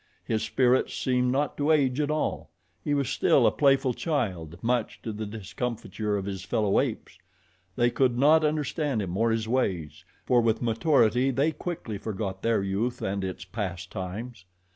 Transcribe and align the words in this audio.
His 0.25 0.41
spirits 0.41 0.95
seemed 0.95 1.31
not 1.31 1.55
to 1.57 1.69
age 1.71 1.99
at 2.01 2.09
all 2.09 2.49
he 2.83 2.95
was 2.95 3.07
still 3.07 3.45
a 3.45 3.51
playful 3.51 3.93
child, 3.93 4.57
much 4.63 4.99
to 5.03 5.11
the 5.13 5.27
discomfiture 5.27 6.17
of 6.17 6.25
his 6.25 6.43
fellow 6.43 6.79
apes. 6.79 7.19
They 7.75 7.91
could 7.91 8.17
not 8.17 8.43
understand 8.43 9.03
him 9.03 9.15
or 9.15 9.29
his 9.29 9.47
ways, 9.47 10.03
for 10.25 10.41
with 10.41 10.59
maturity 10.59 11.29
they 11.29 11.51
quickly 11.51 11.99
forgot 11.99 12.41
their 12.41 12.63
youth 12.63 13.03
and 13.03 13.23
its 13.23 13.45
pastimes. 13.45 14.45